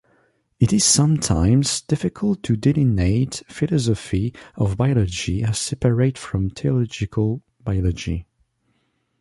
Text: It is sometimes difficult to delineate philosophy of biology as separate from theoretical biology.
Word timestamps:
It 0.59 0.73
is 0.73 0.83
sometimes 0.83 1.79
difficult 1.81 2.41
to 2.41 2.57
delineate 2.57 3.43
philosophy 3.47 4.33
of 4.55 4.75
biology 4.75 5.43
as 5.43 5.59
separate 5.59 6.17
from 6.17 6.49
theoretical 6.49 7.43
biology. 7.63 8.25